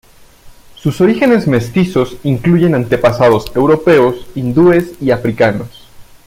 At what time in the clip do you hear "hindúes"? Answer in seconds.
4.33-4.93